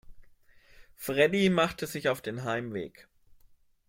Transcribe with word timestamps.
Freddie 0.95 1.51
machte 1.51 1.85
sich 1.85 2.09
auf 2.09 2.21
den 2.23 2.43
Heimweg. 2.43 3.07